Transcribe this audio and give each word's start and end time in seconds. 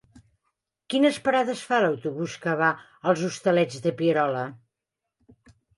Quines 0.93 1.19
parades 1.27 1.61
fa 1.73 1.79
l'autobús 1.85 2.39
que 2.47 2.57
va 2.65 2.73
als 3.11 3.25
Hostalets 3.31 3.87
de 3.87 3.97
Pierola? 4.03 4.45